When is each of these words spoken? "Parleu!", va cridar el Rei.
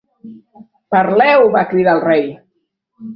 "Parleu!", 0.95 1.45
va 1.57 1.63
cridar 1.73 1.93
el 1.99 2.05
Rei. 2.07 2.25